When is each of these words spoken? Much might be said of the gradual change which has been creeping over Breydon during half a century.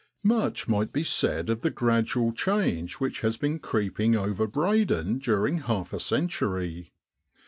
Much 0.23 0.67
might 0.67 0.91
be 0.91 1.03
said 1.03 1.47
of 1.47 1.61
the 1.61 1.69
gradual 1.69 2.31
change 2.31 2.95
which 2.95 3.21
has 3.21 3.37
been 3.37 3.59
creeping 3.59 4.15
over 4.15 4.47
Breydon 4.47 5.19
during 5.19 5.59
half 5.59 5.93
a 5.93 5.99
century. 5.99 6.91